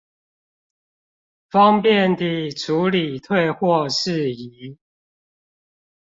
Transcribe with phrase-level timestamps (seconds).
[1.51, 4.79] 方便地處理退貨事宜